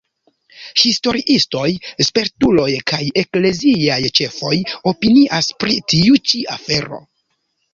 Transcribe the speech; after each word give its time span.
Historiistoj, 0.83 1.67
spertuloj 2.07 2.67
kaj 2.93 3.01
ekleziaj 3.23 4.01
ĉefoj 4.21 4.53
opinias 4.93 5.51
pri 5.65 5.79
tiu 5.95 6.19
ĉi 6.33 6.43
afero. 6.57 7.01